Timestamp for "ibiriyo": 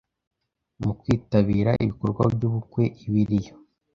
3.05-3.53